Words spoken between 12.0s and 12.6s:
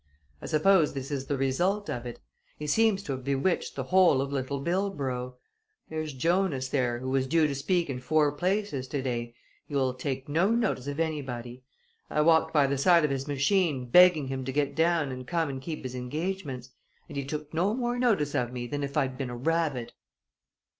I walked